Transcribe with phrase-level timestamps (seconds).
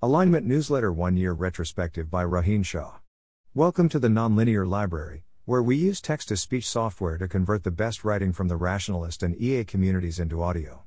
[0.00, 2.98] Alignment Newsletter 1 Year Retrospective by Rohin Shah.
[3.52, 7.72] Welcome to the Nonlinear Library, where we use text to speech software to convert the
[7.72, 10.84] best writing from the rationalist and EA communities into audio.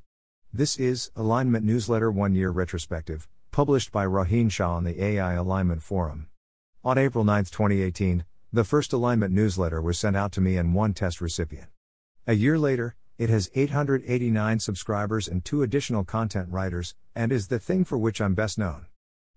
[0.54, 5.84] This is Alignment Newsletter 1 Year Retrospective, published by Rohin Shah on the AI Alignment
[5.84, 6.28] Forum.
[6.82, 8.24] On April 9, 2018,
[8.54, 11.68] the first Alignment newsletter was sent out to me and one test recipient.
[12.28, 17.59] A year later, it has 889 subscribers and two additional content writers, and is the
[17.59, 18.86] thing for which I'm best known.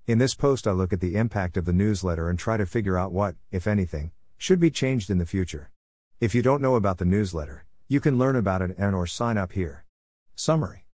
[0.07, 2.99] In this post, I look at the impact of the newsletter and try to figure
[2.99, 5.71] out what, if anything, should be changed in the future.
[6.21, 9.39] If you don't know about the newsletter, you can learn about it and or sign
[9.39, 9.86] up here.
[10.35, 10.85] Summary.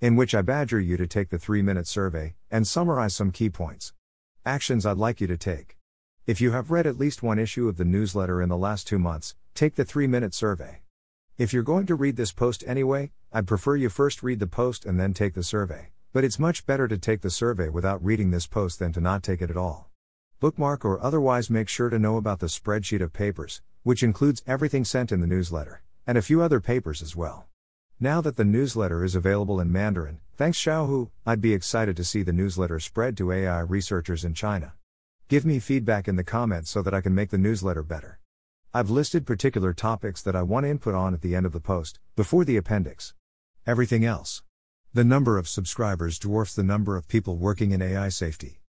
[0.00, 3.92] In which I badger you to take the 3-minute survey and summarize some key points.
[4.44, 5.76] Actions I'd like you to take.
[6.26, 8.98] If you have read at least one issue of the newsletter in the last 2
[8.98, 10.80] months, take the 3-minute survey.
[11.38, 14.84] If you're going to read this post anyway, I'd prefer you first read the post
[14.84, 15.90] and then take the survey.
[16.16, 19.22] But it's much better to take the survey without reading this post than to not
[19.22, 19.90] take it at all.
[20.40, 24.82] Bookmark or otherwise make sure to know about the spreadsheet of papers, which includes everything
[24.82, 27.44] sent in the newsletter, and a few other papers as well.
[28.00, 32.22] Now that the newsletter is available in Mandarin, thanks Xiaohu, I'd be excited to see
[32.22, 34.72] the newsletter spread to AI researchers in China.
[35.28, 38.20] Give me feedback in the comments so that I can make the newsletter better.
[38.72, 42.00] I've listed particular topics that I want input on at the end of the post,
[42.16, 43.12] before the appendix.
[43.66, 44.42] Everything else.
[44.96, 48.62] The number of subscribers dwarfs the number of people working in AI safety.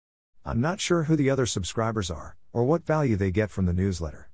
[0.43, 3.73] I'm not sure who the other subscribers are, or what value they get from the
[3.73, 4.31] newsletter.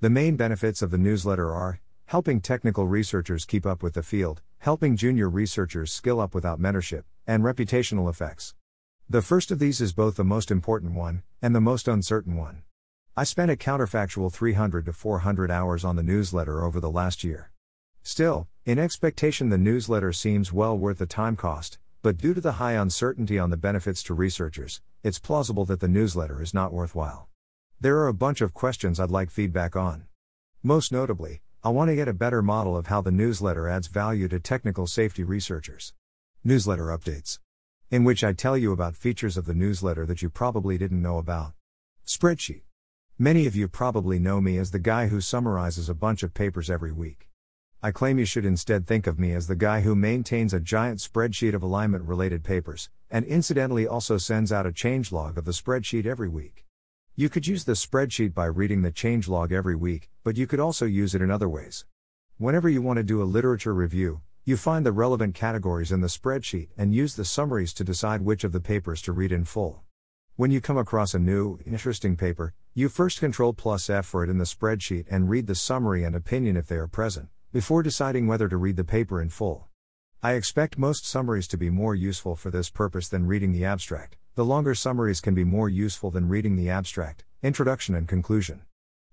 [0.00, 4.40] The main benefits of the newsletter are helping technical researchers keep up with the field,
[4.60, 8.54] helping junior researchers skill up without mentorship, and reputational effects.
[9.10, 12.62] The first of these is both the most important one and the most uncertain one.
[13.18, 17.50] I spent a counterfactual 300 to 400 hours on the newsletter over the last year.
[18.06, 22.52] Still, in expectation, the newsletter seems well worth the time cost, but due to the
[22.52, 27.30] high uncertainty on the benefits to researchers, it's plausible that the newsletter is not worthwhile.
[27.80, 30.04] There are a bunch of questions I'd like feedback on.
[30.62, 34.28] Most notably, I want to get a better model of how the newsletter adds value
[34.28, 35.94] to technical safety researchers.
[36.44, 37.38] Newsletter updates.
[37.90, 41.16] In which I tell you about features of the newsletter that you probably didn't know
[41.16, 41.54] about.
[42.06, 42.64] Spreadsheet.
[43.18, 46.68] Many of you probably know me as the guy who summarizes a bunch of papers
[46.68, 47.30] every week.
[47.84, 51.00] I claim you should instead think of me as the guy who maintains a giant
[51.00, 56.06] spreadsheet of alignment related papers, and incidentally also sends out a changelog of the spreadsheet
[56.06, 56.64] every week.
[57.14, 60.86] You could use the spreadsheet by reading the changelog every week, but you could also
[60.86, 61.84] use it in other ways.
[62.38, 66.06] Whenever you want to do a literature review, you find the relevant categories in the
[66.06, 69.82] spreadsheet and use the summaries to decide which of the papers to read in full.
[70.36, 74.30] When you come across a new, interesting paper, you first Control plus F for it
[74.30, 78.26] in the spreadsheet and read the summary and opinion if they are present before deciding
[78.26, 79.68] whether to read the paper in full.
[80.20, 84.16] I expect most summaries to be more useful for this purpose than reading the abstract.
[84.34, 88.62] The longer summaries can be more useful than reading the abstract, introduction, and conclusion.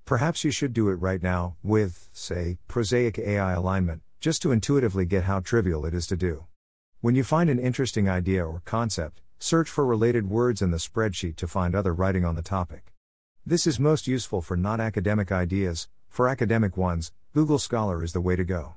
[0.05, 5.05] Perhaps you should do it right now, with, say, prosaic AI alignment, just to intuitively
[5.05, 6.45] get how trivial it is to do.
[6.99, 11.35] When you find an interesting idea or concept, search for related words in the spreadsheet
[11.35, 12.91] to find other writing on the topic.
[13.45, 18.19] This is most useful for non academic ideas, for academic ones, Google Scholar is the
[18.19, 18.75] way to go.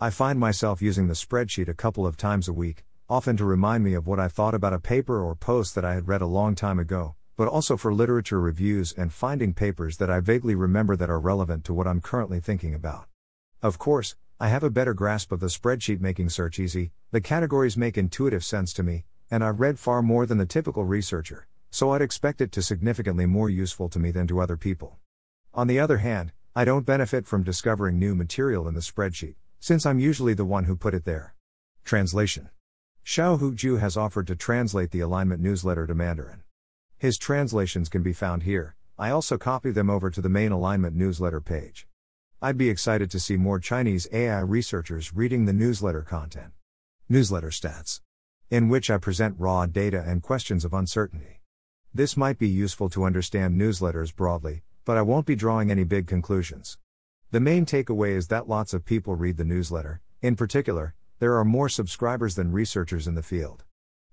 [0.00, 3.84] I find myself using the spreadsheet a couple of times a week, often to remind
[3.84, 6.26] me of what I thought about a paper or post that I had read a
[6.26, 10.96] long time ago, but also for literature reviews and finding papers that I vaguely remember
[10.96, 13.08] that are relevant to what I'm currently thinking about.
[13.62, 17.76] Of course, I have a better grasp of the spreadsheet making search easy, the categories
[17.76, 21.90] make intuitive sense to me, and I've read far more than the typical researcher, so
[21.90, 24.96] I'd expect it to be significantly more useful to me than to other people.
[25.52, 29.86] On the other hand, I don't benefit from discovering new material in the spreadsheet, since
[29.86, 31.36] I'm usually the one who put it there.
[31.84, 32.50] Translation
[33.06, 36.42] Xiaohu Zhu has offered to translate the alignment newsletter to Mandarin.
[36.98, 40.96] His translations can be found here, I also copy them over to the main alignment
[40.96, 41.86] newsletter page.
[42.42, 46.52] I'd be excited to see more Chinese AI researchers reading the newsletter content.
[47.08, 48.00] Newsletter stats.
[48.50, 51.42] In which I present raw data and questions of uncertainty.
[51.94, 56.08] This might be useful to understand newsletters broadly, but I won't be drawing any big
[56.08, 56.76] conclusions.
[57.30, 61.44] The main takeaway is that lots of people read the newsletter, in particular, there are
[61.44, 63.62] more subscribers than researchers in the field.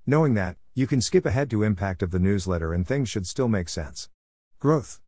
[0.05, 3.47] Knowing that, you can skip ahead to impact of the newsletter and things should still
[3.47, 4.07] make sense.
[4.59, 5.01] Growth.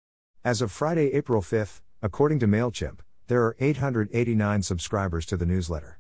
[0.44, 6.00] As of Friday, April 5th, according to MailChimp, there are 889 subscribers to the newsletter.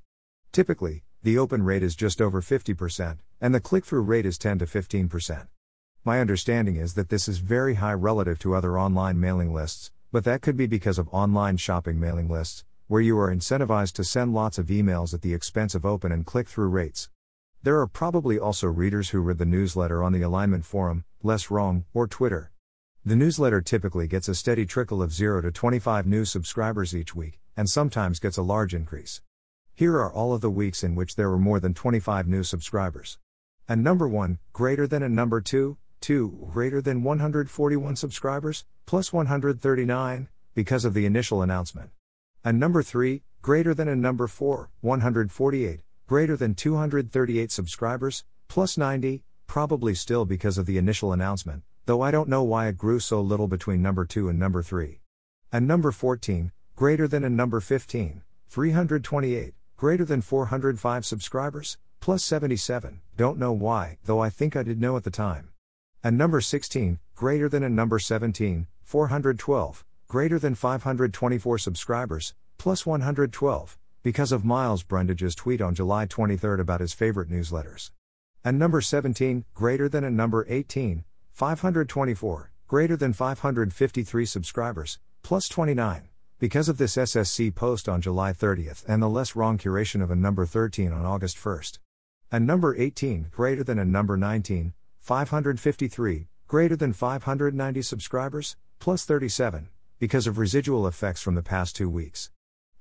[0.52, 4.58] Typically, the open rate is just over 50%, and the click through rate is 10
[4.58, 5.48] to 15%.
[6.06, 10.24] My understanding is that this is very high relative to other online mailing lists, but
[10.24, 14.34] that could be because of online shopping mailing lists, where you are incentivized to send
[14.34, 17.10] lots of emails at the expense of open and click through rates.
[17.64, 21.84] There are probably also readers who read the newsletter on the alignment forum, less wrong,
[21.94, 22.54] or Twitter.
[23.04, 27.42] The newsletter typically gets a steady trickle of 0 to 25 new subscribers each week,
[27.58, 29.22] and sometimes gets a large increase.
[29.76, 33.18] Here are all of the weeks in which there were more than 25 new subscribers.
[33.68, 40.30] And number 1, greater than a number 2, 2, greater than 141 subscribers, plus 139,
[40.56, 41.92] because of the initial announcement.
[42.44, 49.24] And number 3, greater than a number 4, 148, greater than 238 subscribers, plus 90,
[49.48, 53.22] probably still because of the initial announcement, though I don't know why it grew so
[53.22, 55.02] little between number 2 and number 3.
[55.52, 63.02] And number 14, greater than a number 15, 328, greater than 405 subscribers, plus 77,
[63.18, 65.49] don't know why, though I think I did know at the time.
[66.02, 73.78] And number 16, greater than a number 17, 412, greater than 524 subscribers, plus 112,
[74.02, 77.92] because of Miles Brundage's tweet on July 23 about his favorite newsletters.
[78.46, 81.04] And number 17, greater than a number 18,
[81.34, 86.08] 524, greater than 553 subscribers, plus 29,
[86.40, 90.16] because of this SSC post on July 30th and the less wrong curation of a
[90.16, 91.80] number 13 on August 1st.
[92.32, 94.74] A number 18, greater than a number 19,
[95.10, 101.90] 553, greater than 590 subscribers, plus 37, because of residual effects from the past two
[101.90, 102.30] weeks.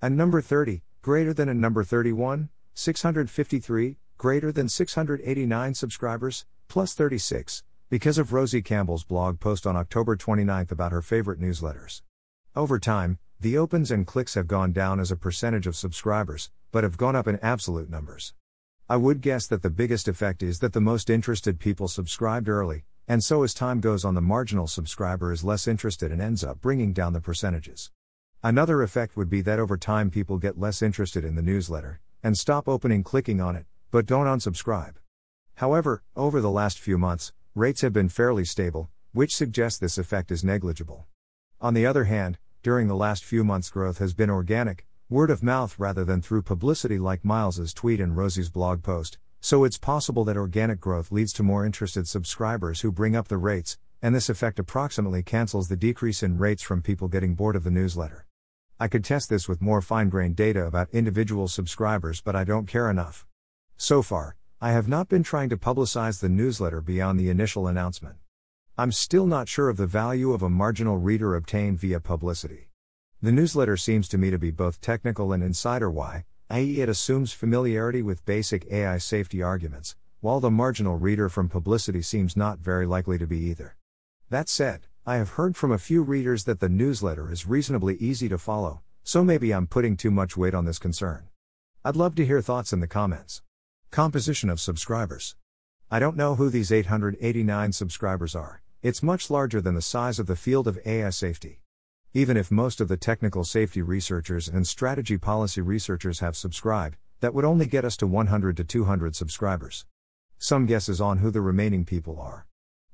[0.03, 7.63] And number 30, greater than a number 31, 653, greater than 689 subscribers, plus 36,
[7.89, 12.03] because of Rosie Campbell's blog post on October 29 about her favorite newsletters.
[12.55, 16.85] Over time, the opens and clicks have gone down as a percentage of subscribers, but
[16.85, 18.35] have gone up in absolute numbers.
[18.91, 22.85] I would guess that the biggest effect is that the most interested people subscribed early,
[23.07, 26.63] and so as time goes on, the marginal subscriber is less interested and ends up
[26.63, 27.91] bringing down the percentages.
[28.43, 32.39] Another effect would be that over time, people get less interested in the newsletter and
[32.39, 34.95] stop opening clicking on it, but don't unsubscribe.
[35.57, 40.31] However, over the last few months, rates have been fairly stable, which suggests this effect
[40.31, 41.05] is negligible.
[41.61, 45.43] On the other hand, during the last few months, growth has been organic, word of
[45.43, 50.23] mouth rather than through publicity like Miles's tweet and Rosie's blog post, so it's possible
[50.25, 54.29] that organic growth leads to more interested subscribers who bring up the rates, and this
[54.29, 58.27] effect approximately cancels the decrease in rates from people getting bored of the newsletter.
[58.79, 62.67] I could test this with more fine grained data about individual subscribers, but I don't
[62.67, 63.27] care enough.
[63.79, 68.17] So far, I have not been trying to publicize the newsletter beyond the initial announcement.
[68.77, 72.68] I'm still not sure of the value of a marginal reader obtained via publicity.
[73.21, 77.33] The newsletter seems to me to be both technical and insider why, i.e., it assumes
[77.33, 82.87] familiarity with basic AI safety arguments, while the marginal reader from publicity seems not very
[82.87, 83.75] likely to be either.
[84.31, 88.29] That said, I have heard from a few readers that the newsletter is reasonably easy
[88.29, 91.29] to follow, so maybe I'm putting too much weight on this concern.
[91.85, 93.43] I'd love to hear thoughts in the comments.
[93.91, 95.35] Composition of subscribers.
[95.91, 98.63] I don't know who these 889 subscribers are.
[98.81, 101.63] It's much larger than the size of the field of AI safety.
[102.15, 107.35] Even if most of the technical safety researchers and strategy policy researchers have subscribed, that
[107.35, 109.85] would only get us to 100 to 200 subscribers.
[110.39, 112.47] Some guesses on who the remaining people are.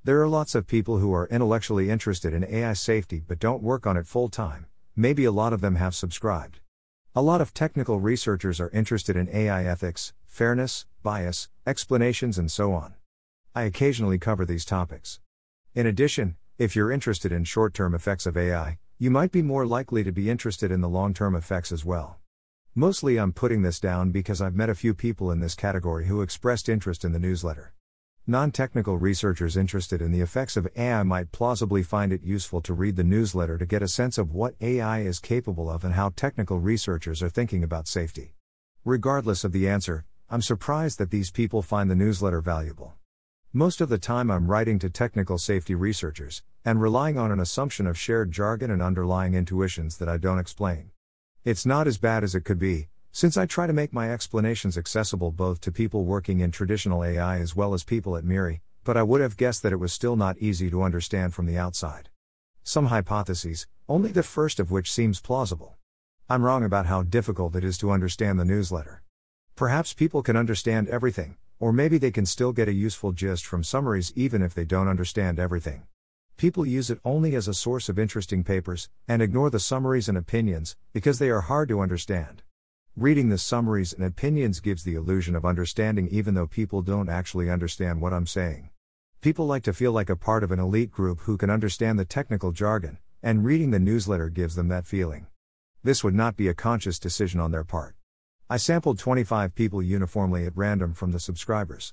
[0.02, 3.86] There are lots of people who are intellectually interested in AI safety but don't work
[3.86, 4.66] on it full time,
[4.96, 6.58] maybe a lot of them have subscribed.
[7.14, 12.72] A lot of technical researchers are interested in AI ethics, fairness, bias, explanations, and so
[12.72, 12.94] on.
[13.54, 15.20] I occasionally cover these topics.
[15.72, 19.66] In addition, if you're interested in short term effects of AI, you might be more
[19.66, 22.18] likely to be interested in the long term effects as well.
[22.76, 26.22] Mostly I'm putting this down because I've met a few people in this category who
[26.22, 27.74] expressed interest in the newsletter.
[28.26, 32.72] Non technical researchers interested in the effects of AI might plausibly find it useful to
[32.72, 36.10] read the newsletter to get a sense of what AI is capable of and how
[36.14, 38.34] technical researchers are thinking about safety.
[38.84, 42.94] Regardless of the answer, I'm surprised that these people find the newsletter valuable.
[43.56, 47.86] Most of the time, I'm writing to technical safety researchers, and relying on an assumption
[47.86, 50.90] of shared jargon and underlying intuitions that I don't explain.
[51.44, 54.76] It's not as bad as it could be, since I try to make my explanations
[54.76, 58.96] accessible both to people working in traditional AI as well as people at MIRI, but
[58.96, 62.08] I would have guessed that it was still not easy to understand from the outside.
[62.64, 65.76] Some hypotheses, only the first of which seems plausible.
[66.28, 69.04] I'm wrong about how difficult it is to understand the newsletter.
[69.54, 73.62] Perhaps people can understand everything, or maybe they can still get a useful gist from
[73.62, 75.84] summaries even if they don't understand everything.
[76.36, 80.18] People use it only as a source of interesting papers, and ignore the summaries and
[80.18, 82.42] opinions, because they are hard to understand.
[82.96, 87.50] Reading the summaries and opinions gives the illusion of understanding even though people don't actually
[87.50, 88.70] understand what I'm saying.
[89.20, 92.04] People like to feel like a part of an elite group who can understand the
[92.04, 95.26] technical jargon, and reading the newsletter gives them that feeling.
[95.82, 97.94] This would not be a conscious decision on their part.
[98.54, 101.92] I sampled 25 people uniformly at random from the subscribers.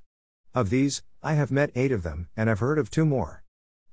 [0.53, 3.43] Of these, I have met 8 of them, and have heard of 2 more.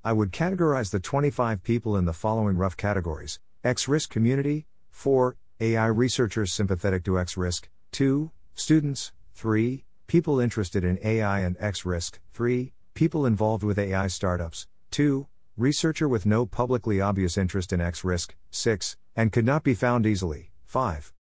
[0.04, 5.34] I would categorize the 25 people in the following rough categories X risk community, 4,
[5.60, 11.86] AI researchers sympathetic to X risk, 2, students, 3, people interested in AI and X
[11.86, 17.80] risk, 3, people involved with AI startups, 2, researcher with no publicly obvious interest in
[17.80, 21.14] X risk, 6, and could not be found easily, 5.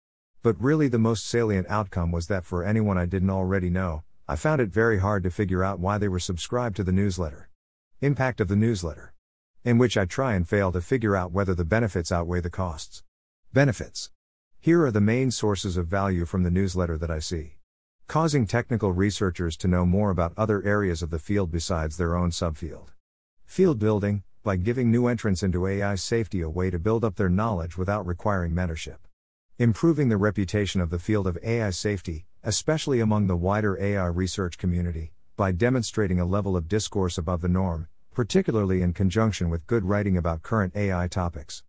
[0.43, 4.37] But really, the most salient outcome was that for anyone I didn't already know, I
[4.37, 7.49] found it very hard to figure out why they were subscribed to the newsletter.
[8.01, 9.15] Impact of the newsletter.
[9.65, 13.03] In which I try and fail to figure out whether the benefits outweigh the costs.
[13.53, 14.11] Benefits.
[14.61, 17.57] Here are the main sources of value from the newsletter that I see.
[18.09, 22.31] Causing technical researchers to know more about other areas of the field besides their own
[22.31, 22.89] subfield.
[23.45, 27.29] Field building, by giving new entrants into AI safety a way to build up their
[27.29, 28.99] knowledge without requiring mentorship.
[29.59, 34.59] Improving the reputation of the field of AI safety, especially among the wider AI research
[34.59, 39.87] community, by demonstrating a level of discourse above the norm, particularly in conjunction with good
[39.87, 41.63] writing about current AI topics.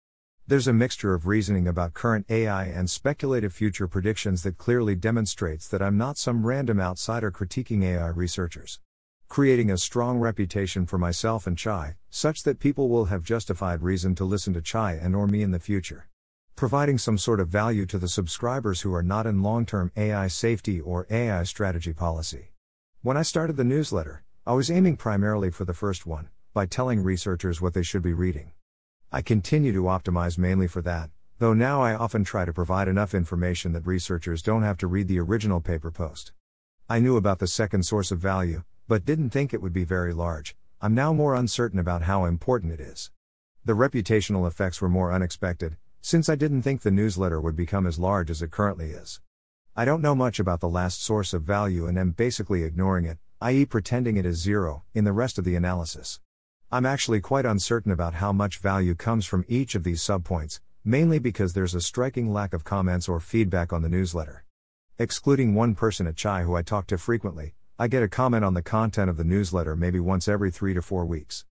[0.46, 5.66] There's a mixture of reasoning about current AI and speculative future predictions that clearly demonstrates
[5.70, 8.82] that I'm not some random outsider critiquing AI researchers.
[9.30, 14.14] Creating a strong reputation for myself and Chai, such that people will have justified reason
[14.16, 16.10] to listen to Chai and or me in the future.
[16.58, 20.82] Providing some sort of value to the subscribers who are not in long-term AI safety
[20.82, 22.48] or AI strategy policy.
[23.04, 27.04] When I started the newsletter, I was aiming primarily for the first one, by telling
[27.04, 28.54] researchers what they should be reading.
[29.12, 33.14] I continue to optimize mainly for that, though now I often try to provide enough
[33.14, 36.32] information that researchers don't have to read the original paper post.
[36.90, 40.12] I knew about the second source of value, but didn't think it would be very
[40.12, 40.56] large.
[40.82, 43.12] I'm now more uncertain about how important it is.
[43.64, 48.00] The reputational effects were more unexpected, since I didn't think the newsletter would become as
[48.00, 49.20] large as it currently is.
[49.76, 53.18] I don't know much about the last source of value and am basically ignoring it,
[53.42, 56.20] i.e., pretending it is zero, in the rest of the analysis.
[56.72, 61.20] I'm actually quite uncertain about how much value comes from each of these subpoints, mainly
[61.20, 64.44] because there's a striking lack of comments or feedback on the newsletter.
[65.00, 68.56] Excluding one person at Chai who I talk to frequently, I get a comment on
[68.56, 71.46] the content of the newsletter maybe once every three to four weeks.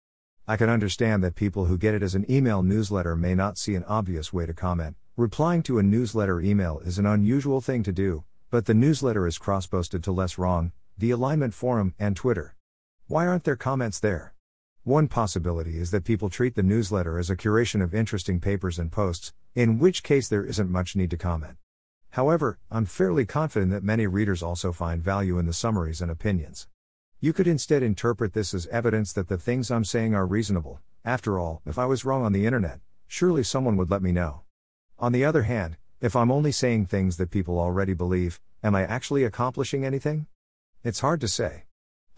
[0.49, 3.75] I can understand that people who get it as an email newsletter may not see
[3.75, 7.91] an obvious way to comment, Replying to a newsletter email is an unusual thing to
[7.91, 12.55] do, but the newsletter is cross posted to Less Wrong, the Alignment Forum, and Twitter.
[13.07, 14.35] Why aren't there comments there?
[14.85, 18.93] One possibility is that people treat the newsletter as a curation of interesting papers and
[18.93, 21.57] posts, in which case there isn't much need to comment.
[22.11, 26.69] However, I'm fairly confident that many readers also find value in the summaries and opinions.
[27.19, 30.81] You could instead interpret this as evidence that the things I'm saying are reasonable.
[31.03, 34.43] After all, if I was wrong on the internet, surely someone would let me know.
[34.99, 38.83] On the other hand, if I'm only saying things that people already believe, am I
[38.83, 40.27] actually accomplishing anything?
[40.85, 41.65] It's hard to say.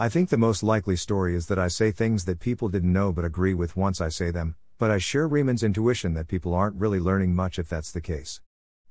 [0.00, 3.12] I think the most likely story is that I say things that people didn't know
[3.12, 6.80] but agree with once I say them, but I share Raemon's intuition that people aren't
[6.80, 8.40] really learning much if that's the case.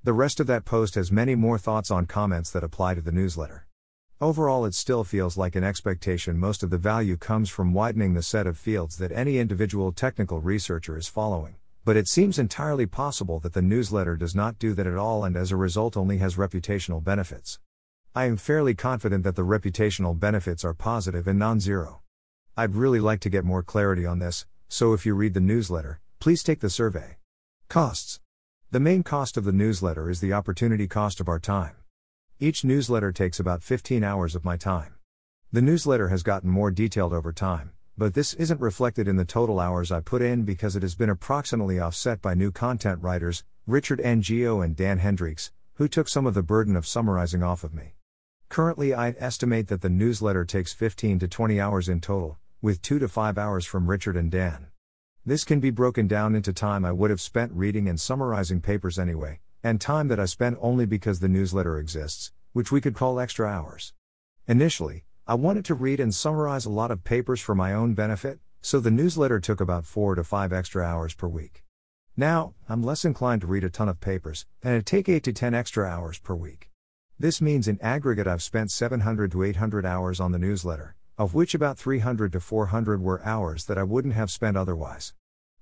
[0.06, 3.12] The rest of that post has many more thoughts on comments that apply to the
[3.12, 3.68] newsletter.
[4.20, 8.24] Overall, it still feels like an expectation most of the value comes from widening the
[8.24, 11.56] set of fields that any individual technical researcher is following
[11.88, 15.38] but it seems entirely possible that the newsletter does not do that at all and
[15.38, 17.60] as a result only has reputational benefits.
[18.14, 22.02] I am fairly confident that the reputational benefits are positive and non zero.
[22.58, 26.02] I'd really like to get more clarity on this, so if you read the newsletter,
[26.20, 27.20] please take the survey.
[27.70, 28.20] Costs.
[28.70, 31.78] The main cost of the newsletter is the opportunity cost of our time.
[32.40, 34.94] Each newsletter takes about 15 hours of my time.
[35.52, 39.60] The newsletter has gotten more detailed over time, but this isn't reflected in the total
[39.60, 43.98] hours I put in because it has been approximately offset by new content writers, Richard
[44.02, 47.96] Ngo and Dan Hendrycks, who took some of the burden of summarizing off of me.
[48.50, 53.00] Currently, I'd estimate that the newsletter takes 15 to 20 hours in total, with 2
[53.00, 54.68] to 5 hours from Richard and Dan.
[55.26, 59.00] This can be broken down into time I would have spent reading and summarizing papers
[59.00, 63.20] anyway, and time that I spent only because the newsletter exists, which we could call
[63.20, 63.92] extra hours.
[64.48, 68.40] Initially, I wanted to read and summarize a lot of papers for my own benefit,
[68.62, 71.66] so the newsletter took about 4 to 5 extra hours per week.
[72.16, 75.34] Now, I'm less inclined to read a ton of papers, and it take 8 to
[75.34, 76.70] 10 extra hours per week.
[77.20, 81.54] This means in aggregate I've spent 700 to 800 hours on the newsletter, of which
[81.54, 85.14] about 300 to 400 were hours that I wouldn't have spent otherwise.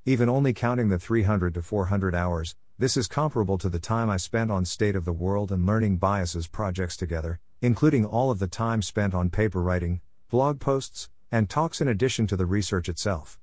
[0.05, 4.17] Even only counting the 300 to 400 hours, this is comparable to the time I
[4.17, 8.47] spent on State of the World and Learning Biases projects together, including all of the
[8.47, 13.39] time spent on paper writing, blog posts, and talks in addition to the research itself.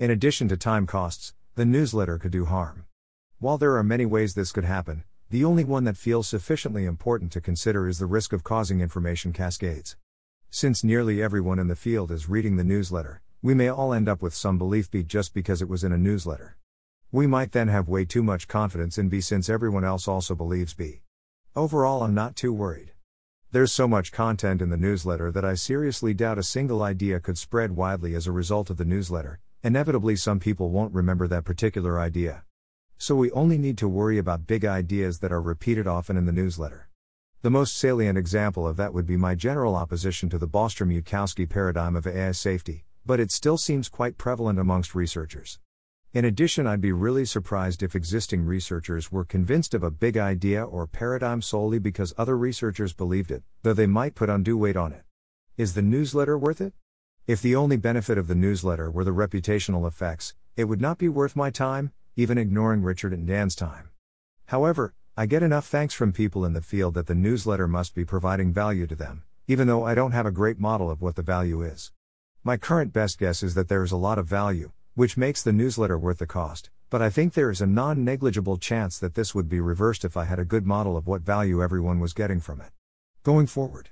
[0.00, 2.86] In addition to time costs, the newsletter could do harm.
[3.38, 7.30] While there are many ways this could happen, the only one that feels sufficiently important
[7.32, 9.96] to consider is the risk of causing information cascades.
[10.50, 14.20] Since nearly everyone in the field is reading the newsletter, we may all end up
[14.20, 16.56] with some belief B just because it was in a newsletter.
[17.14, 20.72] We might then have way too much confidence in B since everyone else also believes
[20.72, 21.02] B.
[21.54, 22.92] Overall, I'm not too worried.
[23.50, 27.36] There's so much content in the newsletter that I seriously doubt a single idea could
[27.36, 29.40] spread widely as a result of the newsletter.
[29.62, 32.44] Inevitably, some people won't remember that particular idea.
[32.96, 36.32] So we only need to worry about big ideas that are repeated often in the
[36.32, 36.88] newsletter.
[37.42, 41.46] The most salient example of that would be my general opposition to the Bostrom Yudkowsky
[41.46, 45.58] paradigm of AI safety, but it still seems quite prevalent amongst researchers.
[46.14, 50.62] In addition, I'd be really surprised if existing researchers were convinced of a big idea
[50.62, 54.92] or paradigm solely because other researchers believed it, though they might put undue weight on
[54.92, 55.04] it.
[55.56, 56.74] Is the newsletter worth it?
[57.26, 61.08] If the only benefit of the newsletter were the reputational effects, it would not be
[61.08, 63.88] worth my time, even ignoring Richard and Dan's time.
[64.48, 68.04] However, I get enough thanks from people in the field that the newsletter must be
[68.04, 71.22] providing value to them, even though I don't have a great model of what the
[71.22, 71.90] value is.
[72.44, 75.52] My current best guess is that there is a lot of value, which makes the
[75.52, 79.34] newsletter worth the cost, but I think there is a non negligible chance that this
[79.34, 82.40] would be reversed if I had a good model of what value everyone was getting
[82.40, 82.70] from it.
[83.22, 83.88] Going forward.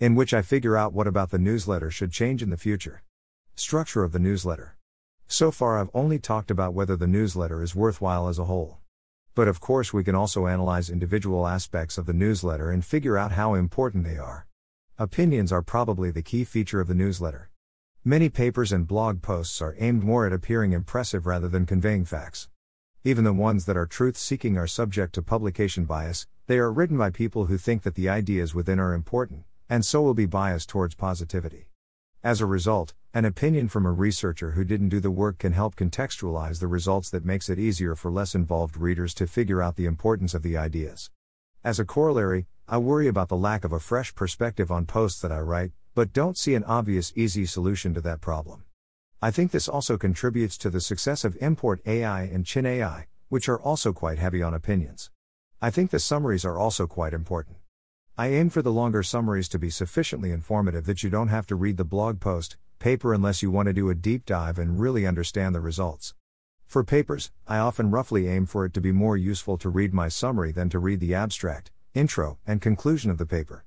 [0.00, 3.02] In which I figure out what about the newsletter should change in the future.
[3.56, 4.76] Structure of the newsletter.
[5.26, 8.78] So far, I've only talked about whether the newsletter is worthwhile as a whole.
[9.34, 13.32] But of course, we can also analyze individual aspects of the newsletter and figure out
[13.32, 14.46] how important they are.
[14.98, 17.47] Opinions are probably the key feature of the newsletter.
[18.08, 22.48] Many papers and blog posts are aimed more at appearing impressive rather than conveying facts.
[23.04, 26.96] Even the ones that are truth seeking are subject to publication bias, they are written
[26.96, 30.70] by people who think that the ideas within are important, and so will be biased
[30.70, 31.68] towards positivity.
[32.24, 35.76] As a result, an opinion from a researcher who didn't do the work can help
[35.76, 39.84] contextualize the results that makes it easier for less involved readers to figure out the
[39.84, 41.10] importance of the ideas.
[41.62, 45.30] As a corollary, I worry about the lack of a fresh perspective on posts that
[45.30, 48.62] I write, but don't see an obvious easy solution to that problem.
[49.20, 53.60] I think this also contributes to the success of Import AI and ChinAI, which are
[53.60, 55.10] also quite heavy on opinions.
[55.60, 57.56] I think the summaries are also quite important.
[58.16, 61.56] I aim for the longer summaries to be sufficiently informative that you don't have to
[61.56, 65.04] read the blog post, paper unless you want to do a deep dive and really
[65.04, 66.14] understand the results.
[66.64, 70.06] For papers, I often roughly aim for it to be more useful to read my
[70.06, 73.64] summary than to read the abstract, intro, and conclusion of the paper.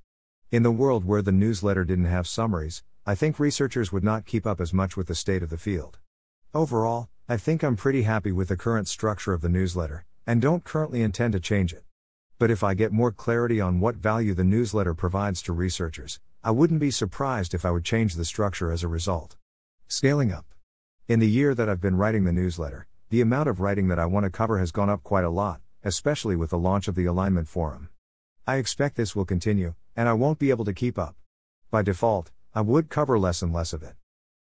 [0.52, 4.46] In the world where the newsletter didn't have summaries, I think researchers would not keep
[4.46, 6.00] up as much with the state of the field.
[6.54, 10.66] Overall, I think I'm pretty happy with the current structure of the newsletter, and don't
[10.66, 11.86] currently intend to change it.
[12.38, 16.52] But if I get more clarity on what value the newsletter provides to researchers, I
[16.52, 19.38] wouldn't be surprised if I would change the structure as a result.
[19.88, 20.48] Scaling up.
[21.08, 24.06] In the year that I've been writing the newsletter, the amount of writing that I
[24.06, 27.06] want to cover has gone up quite a lot, especially with the launch of the
[27.06, 27.88] Alignment Forum.
[28.46, 31.15] I expect this will continue, and I won't be able to keep up.
[31.69, 33.95] By default, I would cover less and less of it.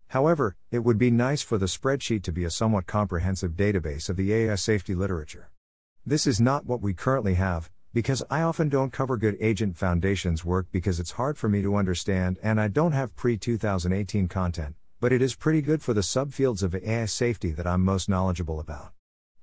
[0.07, 4.15] However, it would be nice for the spreadsheet to be a somewhat comprehensive database of
[4.15, 5.51] the AI safety literature.
[6.05, 10.45] This is not what we currently have, because I often don't cover good agent foundations
[10.45, 14.75] work because it's hard for me to understand and I don't have pre 2018 content,
[14.99, 18.59] but it is pretty good for the subfields of AI safety that I'm most knowledgeable
[18.59, 18.93] about.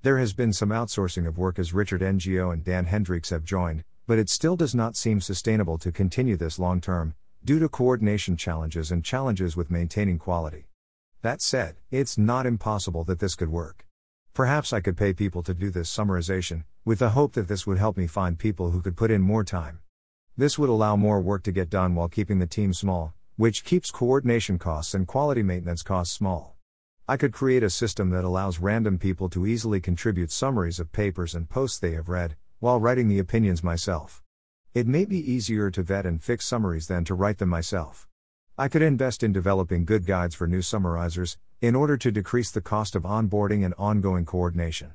[0.01, 3.83] There has been some outsourcing of work as Richard Ngo and Dan Hendrycks have joined,
[4.07, 8.37] but it still does not seem sustainable to continue this long term, due to coordination
[8.37, 10.65] challenges and challenges with maintaining quality.
[11.21, 13.85] That said, it's not impossible that this could work.
[14.33, 17.79] Perhaps I could pay people to do this summarization, with the hope that this would
[17.79, 19.79] help me find people who could put in more time.
[20.37, 23.91] This would allow more work to get done while keeping the team small, which keeps
[23.91, 26.55] coordination costs and quality maintenance costs small.
[27.09, 31.35] I could create a system that allows random people to easily contribute summaries of papers
[31.35, 34.23] and posts they have read, while writing the opinions myself.
[34.73, 38.07] It may be easier to vet and fix summaries than to write them myself.
[38.57, 42.61] I could invest in developing good guides for new summarizers, in order to decrease the
[42.61, 44.93] cost of onboarding and ongoing coordination.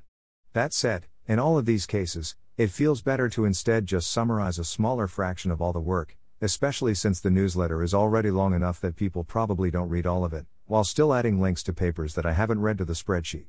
[0.53, 4.65] That said, in all of these cases, it feels better to instead just summarize a
[4.65, 8.97] smaller fraction of all the work, especially since the newsletter is already long enough that
[8.97, 12.33] people probably don't read all of it, while still adding links to papers that I
[12.33, 13.47] haven't read to the spreadsheet.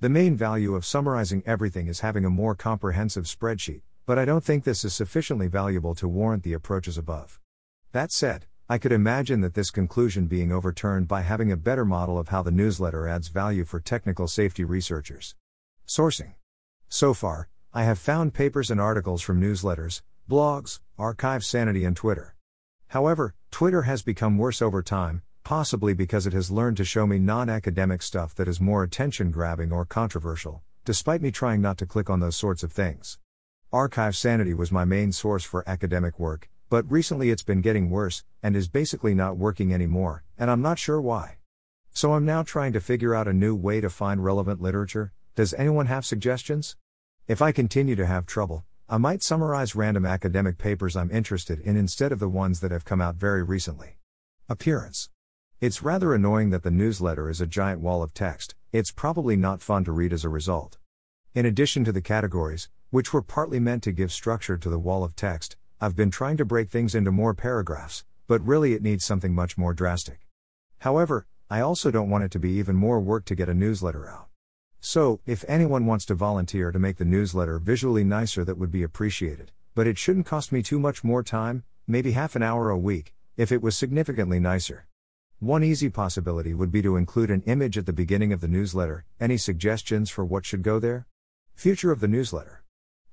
[0.00, 4.42] The main value of summarizing everything is having a more comprehensive spreadsheet, but I don't
[4.42, 7.38] think this is sufficiently valuable to warrant the approaches above.
[7.92, 12.18] That said, I could imagine that this conclusion being overturned by having a better model
[12.18, 15.34] of how the newsletter adds value for technical safety researchers.
[15.86, 16.32] Sourcing.
[16.88, 22.36] So far, I have found papers and articles from newsletters, blogs, Arxiv Sanity, and Twitter.
[22.88, 27.18] However, Twitter has become worse over time, possibly because it has learned to show me
[27.18, 31.84] non academic stuff that is more attention grabbing or controversial, despite me trying not to
[31.84, 33.18] click on those sorts of things.
[33.72, 38.22] Arxiv Sanity was my main source for academic work, but recently it's been getting worse,
[38.44, 41.38] and is basically not working anymore, and I'm not sure why.
[41.90, 45.12] So I'm now trying to figure out a new way to find relevant literature.
[45.34, 46.76] Does anyone have suggestions?
[47.26, 51.76] If I continue to have trouble, I might summarize random academic papers I'm interested in
[51.76, 53.96] instead of the ones that have come out very recently.
[54.48, 55.10] Appearance
[55.60, 59.60] It's rather annoying that the newsletter is a giant wall of text, it's probably not
[59.60, 60.78] fun to read as a result.
[61.34, 65.04] In addition to the categories, which were partly meant to give structure to the wall
[65.04, 69.04] of text, I've been trying to break things into more paragraphs, but really it needs
[69.04, 70.26] something much more drastic.
[70.78, 74.08] However, I also don't want it to be even more work to get a newsletter
[74.08, 74.28] out.
[74.80, 78.82] So, if anyone wants to volunteer to make the newsletter visually nicer, that would be
[78.82, 82.78] appreciated, but it shouldn't cost me too much more time, maybe half an hour a
[82.78, 84.86] week, if it was significantly nicer.
[85.40, 89.06] One easy possibility would be to include an image at the beginning of the newsletter.
[89.18, 91.06] Any suggestions for what should go there?
[91.54, 92.62] Future of the newsletter.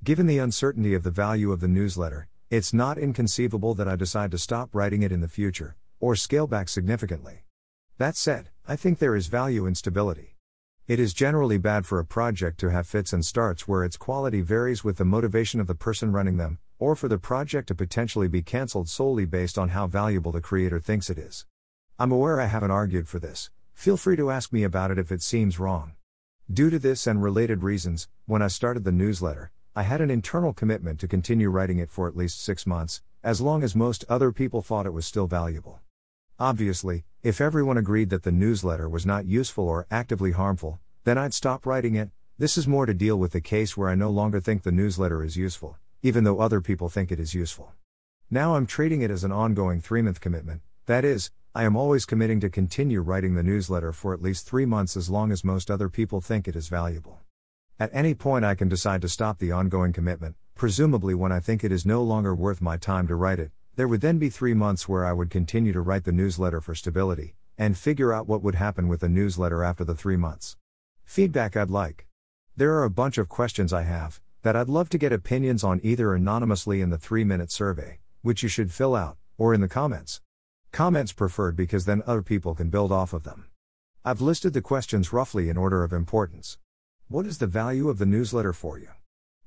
[0.03, 4.31] Given the uncertainty of the value of the newsletter, it's not inconceivable that I decide
[4.31, 7.43] to stop writing it in the future, or scale back significantly.
[7.97, 10.35] That said, I think there is value in stability.
[10.85, 14.41] It is generally bad for a project to have fits and starts where its quality
[14.41, 18.27] varies with the motivation of the person running them, or for the project to potentially
[18.27, 21.45] be cancelled solely based on how valuable the creator thinks it is.
[21.99, 25.11] I'm aware I haven't argued for this, feel free to ask me about it if
[25.11, 25.93] it seems wrong.
[26.51, 30.53] Due to this and related reasons, when I started the newsletter, I had an internal
[30.53, 34.31] commitment to continue writing it for at least six months, as long as most other
[34.31, 35.79] people thought it was still valuable.
[36.39, 41.33] Obviously, if everyone agreed that the newsletter was not useful or actively harmful, then I'd
[41.33, 42.11] stop writing it.
[42.37, 45.23] This is more to deal with the case where I no longer think the newsletter
[45.23, 47.73] is useful, even though other people think it is useful.
[48.29, 52.05] Now I'm treating it as an ongoing three month commitment, that is, I am always
[52.05, 55.71] committing to continue writing the newsletter for at least three months as long as most
[55.71, 57.21] other people think it is valuable.
[57.79, 61.63] At any point, I can decide to stop the ongoing commitment, presumably when I think
[61.63, 64.53] it is no longer worth my time to write it, there would then be three
[64.53, 68.43] months where I would continue to write the newsletter for stability, and figure out what
[68.43, 70.57] would happen with the newsletter after the three months.
[71.05, 72.05] Feedback I'd like.
[72.55, 75.81] There are a bunch of questions I have, that I'd love to get opinions on
[75.81, 79.67] either anonymously in the three minute survey, which you should fill out, or in the
[79.67, 80.21] comments.
[80.71, 83.47] Comments preferred because then other people can build off of them.
[84.05, 86.59] I've listed the questions roughly in order of importance.
[87.07, 88.89] What is the value of the newsletter for you?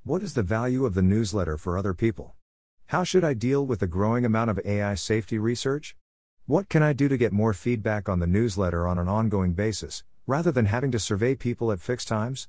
[0.02, 2.34] What is the value of the newsletter for other people?
[2.86, 5.94] How should I deal with the growing amount of AI safety research?
[6.46, 10.02] What can I do to get more feedback on the newsletter on an ongoing basis,
[10.26, 12.48] rather than having to survey people at fixed times?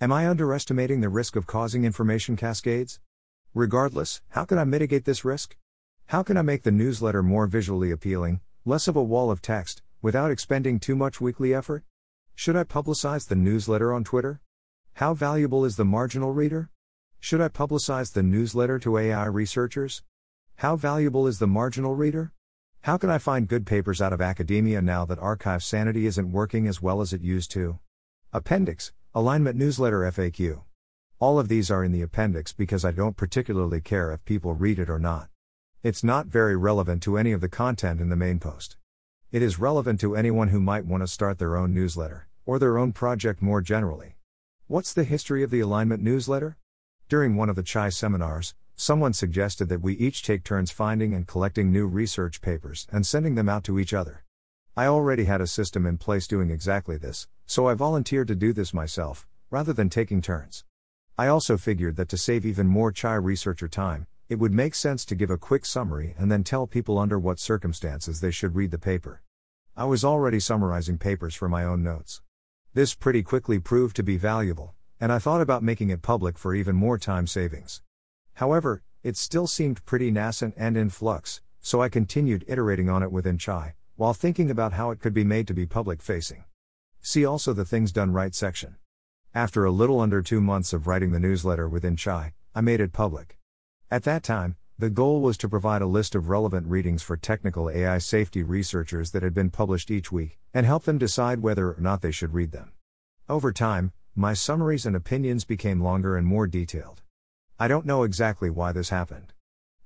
[0.00, 3.00] Am I underestimating the risk of causing information cascades?
[3.54, 5.56] Regardless, how can I mitigate this risk?
[6.10, 9.80] How can I make the newsletter more visually appealing, less of a wall of text,
[10.02, 11.84] without expending too much weekly effort?
[12.34, 14.40] Should I publicize the newsletter on Twitter?
[14.94, 16.68] How valuable is the marginal reader?
[17.20, 20.02] Should I publicize the newsletter to AI researchers?
[20.56, 22.32] How valuable is the marginal reader?
[22.80, 26.66] How can I find good papers out of academia now that Arxiv Sanity isn't working
[26.66, 27.78] as well as it used to?
[28.32, 30.64] Appendix Alignment Newsletter FAQ.
[31.20, 34.80] All of these are in the appendix because I don't particularly care if people read
[34.80, 35.28] it or not.
[35.82, 38.76] It's not very relevant to any of the content in the main post.
[39.32, 42.76] It is relevant to anyone who might want to start their own newsletter, or their
[42.76, 44.16] own project more generally.
[44.66, 46.58] What's the history of the Alignment newsletter?
[47.08, 51.26] During one of the CHAI seminars, someone suggested that we each take turns finding and
[51.26, 54.24] collecting new research papers and sending them out to each other.
[54.76, 58.52] I already had a system in place doing exactly this, so I volunteered to do
[58.52, 60.62] this myself, rather than taking turns.
[61.16, 65.04] I also figured that to save even more CHAI researcher time, it would make sense
[65.04, 68.70] to give a quick summary and then tell people under what circumstances they should read
[68.70, 69.22] the paper.
[69.76, 72.22] I was already summarizing papers for my own notes.
[72.72, 76.54] This pretty quickly proved to be valuable, and I thought about making it public for
[76.54, 77.82] even more time savings.
[78.34, 83.10] However, it still seemed pretty nascent and in flux, so I continued iterating on it
[83.10, 86.44] within CHAI, while thinking about how it could be made to be public facing.
[87.00, 88.76] See also the Things Done Right section.
[89.34, 92.92] After a little under two months of writing the newsletter within CHAI, I made it
[92.92, 93.39] public.
[93.92, 97.68] At that time, the goal was to provide a list of relevant readings for technical
[97.68, 101.80] AI safety researchers that had been published each week, and help them decide whether or
[101.80, 102.70] not they should read them.
[103.28, 107.02] Over time, my summaries and opinions became longer and more detailed.
[107.58, 109.32] I don't know exactly why this happened.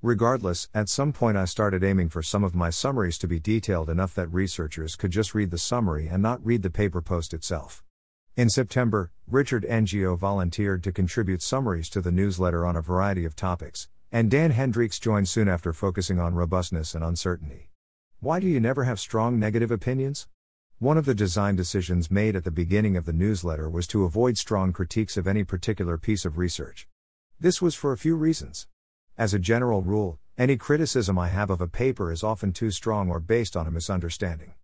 [0.02, 3.88] Regardless, at some point I started aiming for some of my summaries to be detailed
[3.88, 7.82] enough that researchers could just read the summary and not read the paper post itself.
[8.36, 13.34] In September, Richard Ngo volunteered to contribute summaries to the newsletter on a variety of
[13.34, 17.72] topics, and Dan Hendrycks joined soon after focusing on robustness and uncertainty.
[18.20, 20.28] Why do you never have strong negative opinions?
[20.78, 24.38] One of the design decisions made at the beginning of the newsletter was to avoid
[24.38, 26.86] strong critiques of any particular piece of research.
[27.40, 28.68] This was for a few reasons.
[29.18, 33.08] As a general rule, Any criticism I have of a paper is often too strong
[33.08, 34.54] or based on a misunderstanding.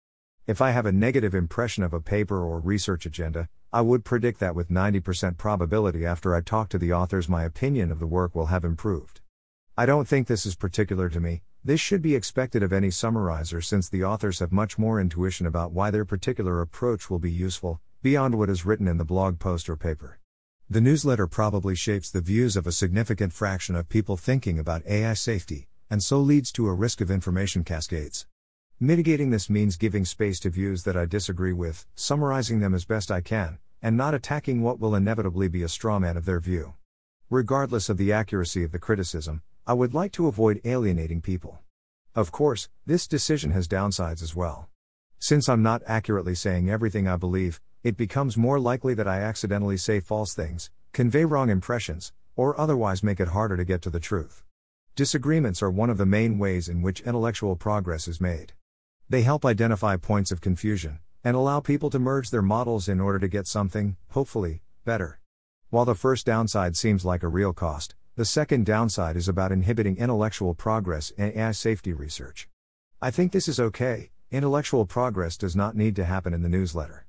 [0.47, 4.39] If I have a negative impression of a paper or research agenda, I would predict
[4.41, 8.37] that with 90% probability after I talk to the authors, my opinion of the work
[8.37, 9.20] will have improved.
[9.81, 13.63] I don't think this is particular to me, this should be expected of any summarizer
[13.63, 17.81] since the authors have much more intuition about why their particular approach will be useful,
[18.03, 20.21] beyond what is written in the blog post or paper.
[20.69, 25.15] The newsletter probably shapes the views of a significant fraction of people thinking about AI
[25.15, 28.27] safety, and so leads to a risk of information cascades.
[28.79, 33.11] Mitigating this means giving space to views that I disagree with, summarizing them as best
[33.11, 36.75] I can, and not attacking what will inevitably be a straw man of their view.
[37.31, 41.61] Regardless of the accuracy of the criticism, I would like to avoid alienating people.
[42.17, 44.69] Of course, this decision has downsides as well.
[45.21, 49.77] Since I'm not accurately saying everything I believe, it becomes more likely that I accidentally
[49.77, 54.01] say false things, convey wrong impressions, or otherwise make it harder to get to the
[54.01, 54.43] truth.
[54.97, 58.55] Disagreements are one of the main ways in which intellectual progress is made.
[59.09, 63.21] They help identify points of confusion, and allow people to merge their models in order
[63.21, 65.21] to get something, hopefully, better.
[65.69, 69.97] While the first downside seems like a real cost, the second downside is about inhibiting
[69.97, 72.51] intellectual progress in AI safety research.
[73.01, 77.07] I think this is okay, intellectual progress does not need to happen in the newsletter.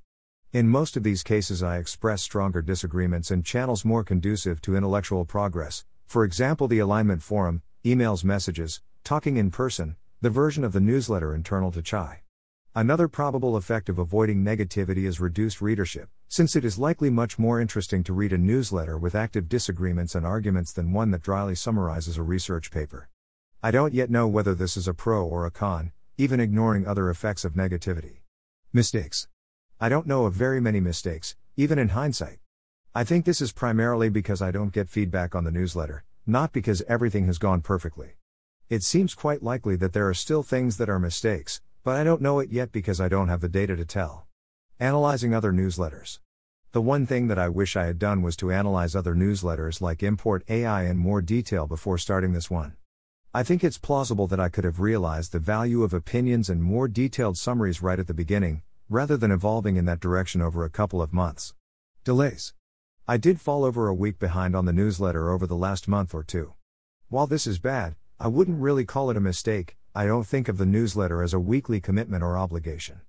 [0.54, 5.26] In most of these cases, I express stronger disagreements and channels more conducive to intellectual
[5.26, 10.80] progress, for example, the Alignment Forum, emails, messages, talking in person, the version of the
[10.80, 12.21] newsletter internal to Chai.
[12.74, 17.60] Another probable effect of avoiding negativity is reduced readership, since it is likely much more
[17.60, 22.17] interesting to read a newsletter with active disagreements and arguments than one that dryly summarizes
[22.17, 23.10] a research paper.
[23.62, 27.10] I don't yet know whether this is a pro or a con, even ignoring other
[27.10, 28.20] effects of negativity.
[28.72, 29.28] Mistakes.
[29.78, 32.39] I don't know of very many mistakes, even in hindsight.
[32.96, 36.82] I think this is primarily because I don't get feedback on the newsletter, not because
[36.88, 38.12] everything has gone perfectly.
[38.70, 42.22] It seems quite likely that there are still things that are mistakes, but I don't
[42.22, 44.28] know it yet because I don't have the data to tell.
[44.82, 46.17] Analyzing other newsletters.
[46.72, 50.02] The one thing that I wish I had done was to analyze other newsletters like
[50.02, 52.74] Import AI in more detail before starting this one.
[53.32, 56.88] I think it's plausible that I could have realized the value of opinions and more
[56.88, 61.00] detailed summaries right at the beginning, rather than evolving in that direction over a couple
[61.00, 61.54] of months.
[62.04, 62.56] Delays.
[63.08, 66.24] I did fall over a week behind on the newsletter over the last month or
[66.24, 66.56] two.
[67.08, 70.58] While this is bad, I wouldn't really call it a mistake, I don't think of
[70.58, 73.02] the newsletter as a weekly commitment or obligation.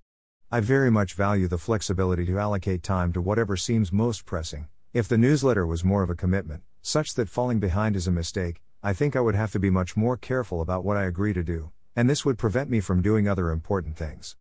[0.53, 4.67] I very much value the flexibility to allocate time to whatever seems most pressing.
[4.93, 8.61] If the newsletter was more of a commitment, such that falling behind is a mistake,
[8.83, 11.41] I think I would have to be much more careful about what I agree to
[11.41, 14.35] do, and this would prevent me from doing other important things.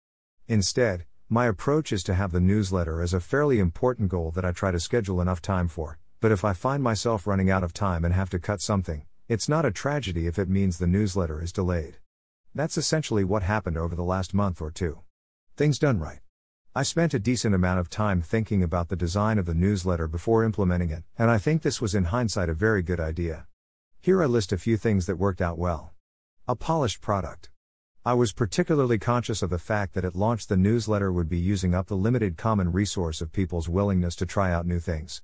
[0.48, 4.52] Instead, my approach is to have the newsletter as a fairly important goal that I
[4.52, 8.04] try to schedule enough time for, but if I find myself running out of time
[8.04, 11.54] and have to cut something, it's not a tragedy if it means the newsletter is
[11.54, 11.96] delayed.
[12.54, 14.98] That's essentially what happened over the last month or two.
[15.54, 16.20] Things done right.
[16.74, 20.44] I spent a decent amount of time thinking about the design of the newsletter before
[20.44, 23.46] implementing it, and I think this was in hindsight a very good idea.
[24.00, 25.92] Here I list a few things that worked out well.
[26.48, 27.50] A polished product.
[28.02, 31.74] I was particularly conscious of the fact that at launch the newsletter would be using
[31.74, 35.20] up the limited common resource of people's willingness to try out new things.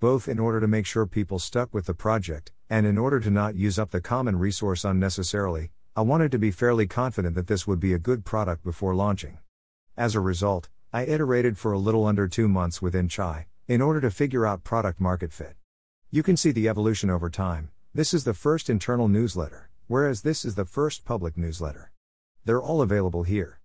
[0.00, 3.30] Both in order to make sure people stuck with the project, and in order to
[3.30, 7.68] not use up the common resource unnecessarily, I wanted to be fairly confident that this
[7.68, 9.38] would be a good product before launching.
[9.98, 14.00] As a result, I iterated for a little under two months within Chai, in order
[14.00, 15.56] to figure out product market fit.
[16.12, 17.70] You can see the evolution over time.
[17.92, 21.90] This is the first internal newsletter, whereas this is the first public newsletter.
[22.44, 23.58] They're all available here.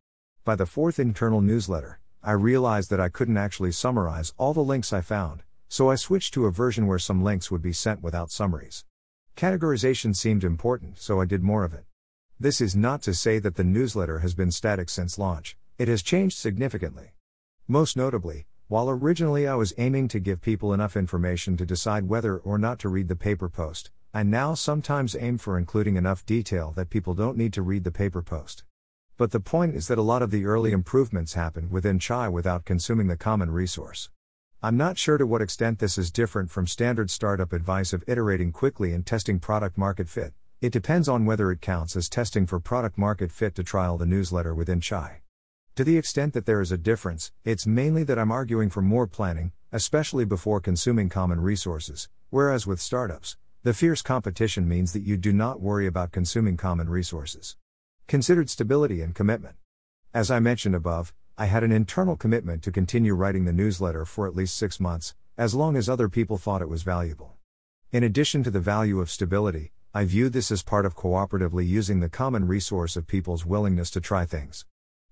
[0.44, 4.92] By the fourth internal newsletter, I realized that I couldn't actually summarize all the links
[4.92, 8.32] I found, so I switched to a version where some links would be sent without
[8.32, 8.86] summaries.
[9.38, 11.86] Categorization seemed important, so I did more of it.
[12.40, 16.02] This is not to say that the newsletter has been static since launch, it has
[16.02, 17.12] changed significantly.
[17.68, 22.38] Most notably, while originally I was aiming to give people enough information to decide whether
[22.38, 26.72] or not to read the paper post, I now sometimes aim for including enough detail
[26.78, 28.64] that people don't need to read the paper post.
[29.18, 32.64] But the point is that a lot of the early improvements happened within Chai without
[32.64, 34.10] consuming the common resource.
[34.62, 38.54] I'm not sure to what extent this is different from standard startup advice of iterating
[38.54, 40.32] quickly and testing product market fit.
[40.62, 44.06] It depends on whether it counts as testing for product market fit to trial the
[44.06, 45.23] newsletter within Chai.
[45.76, 49.08] To the extent that there is a difference, it's mainly that I'm arguing for more
[49.08, 55.18] planning, especially before consuming common resources, whereas with startups, the fierce competition means that you
[55.18, 57.58] do not worry about consuming common resources.
[58.06, 59.56] Considered stability and commitment.
[60.14, 64.28] As I mentioned above, I had an internal commitment to continue writing the newsletter for
[64.28, 67.34] at least six months, as long as other people thought it was valuable.
[67.92, 72.00] In addition to the value of stability, I view this as part of cooperatively using
[72.00, 74.66] the common resource of people's willingness to try things.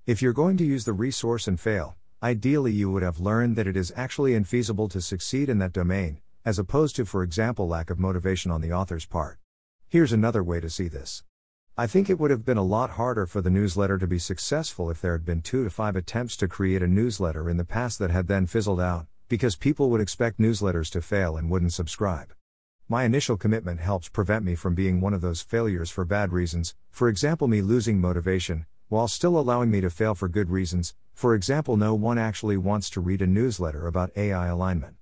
[0.08, 3.68] If you're going to use the resource and fail, ideally you would have learned that
[3.68, 7.92] it is actually infeasible to succeed in that domain, as opposed to, for example, lack
[7.92, 9.38] of motivation on the author's part.
[9.88, 11.24] Here's another way to see this.
[11.78, 14.90] I think it would have been a lot harder for the newsletter to be successful
[14.90, 18.00] if there had been two to five attempts to create a newsletter in the past
[18.00, 22.34] that had then fizzled out, because people would expect newsletters to fail and wouldn't subscribe.
[22.90, 26.74] My initial commitment helps prevent me from being one of those failures for bad reasons,
[26.90, 31.34] for example, me losing motivation, while still allowing me to fail for good reasons, for
[31.34, 34.98] example, no one actually wants to read a newsletter about AI alignment.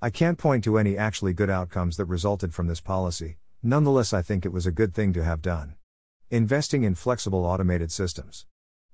[0.00, 4.22] I can't point to any actually good outcomes that resulted from this policy, nonetheless, I
[4.22, 5.74] think it was a good thing to have done.
[6.30, 8.46] Investing in flexible automated systems.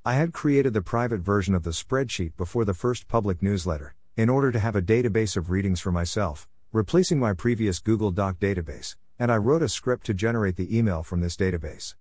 [0.02, 4.30] I had created the private version of the spreadsheet before the first public newsletter, in
[4.30, 8.96] order to have a database of readings for myself, replacing my previous Google Doc database,
[9.18, 11.96] and I wrote a script to generate the email from this database.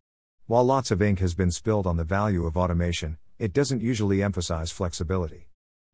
[0.47, 4.23] While lots of ink has been spilled on the value of automation, it doesn't usually
[4.23, 5.49] emphasize flexibility.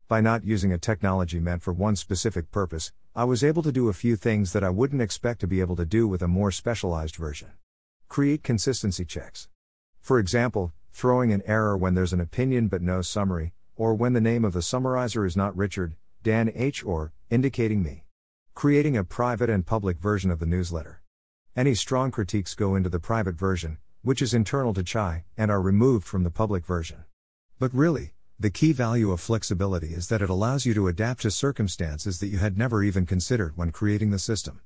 [0.06, 3.88] By not using a technology meant for one specific purpose, I was able to do
[3.88, 6.52] a few things that I wouldn't expect to be able to do with a more
[6.52, 7.50] specialized version.
[8.08, 9.48] Create consistency checks.
[10.00, 14.20] For example, throwing an error when there's an opinion but no summary, or when the
[14.20, 16.84] name of the summarizer is not Richard, Dan H.
[16.84, 18.04] or indicating me.
[18.54, 21.02] Creating a private and public version of the newsletter.
[21.56, 25.60] Any strong critiques go into the private version, which is internal to CHAI, and are
[25.60, 27.04] removed from the public version.
[27.58, 31.30] But really, the key value of flexibility is that it allows you to adapt to
[31.30, 34.60] circumstances that you had never even considered when creating the system.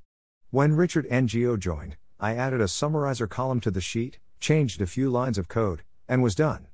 [0.51, 5.09] When Richard Ngo joined, I added a summarizer column to the sheet, changed a few
[5.09, 6.67] lines of code, and was done.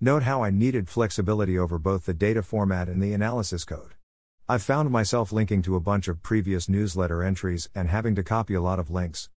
[0.00, 3.94] Note how I needed flexibility over both the data format and the analysis code.
[4.48, 8.54] I found myself linking to a bunch of previous newsletter entries and having to copy
[8.54, 9.30] a lot of links.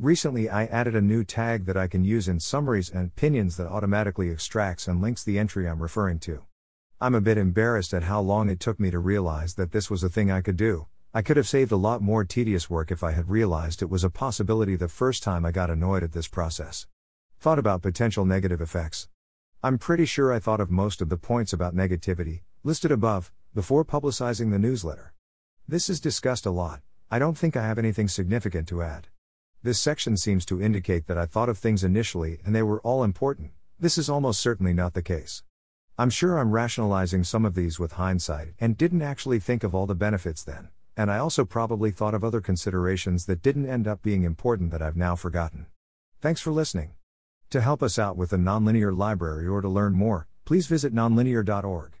[0.00, 3.66] Recently, I added a new tag that I can use in summaries and opinions that
[3.66, 6.44] automatically extracts and links the entry I'm referring to.
[7.00, 10.04] I'm a bit embarrassed at how long it took me to realize that this was
[10.04, 10.86] a thing I could do.
[11.12, 14.04] I could have saved a lot more tedious work if I had realized it was
[14.04, 16.86] a possibility the first time I got annoyed at this process.
[17.40, 19.08] Thought about potential negative effects.
[19.64, 23.84] I'm pretty sure I thought of most of the points about negativity, listed above, before
[23.84, 25.12] publicizing the newsletter.
[25.66, 29.08] This is discussed a lot, I don't think I have anything significant to add.
[29.60, 33.02] This section seems to indicate that I thought of things initially and they were all
[33.02, 35.42] important, this is almost certainly not the case.
[35.98, 39.86] I'm sure I'm rationalizing some of these with hindsight and didn't actually think of all
[39.86, 44.00] the benefits then, and I also probably thought of other considerations that didn't end up
[44.00, 45.66] being important that I've now forgotten.
[46.20, 46.92] Thanks for listening.
[47.50, 51.97] To help us out with the Nonlinear Library or to learn more, please visit nonlinear.org.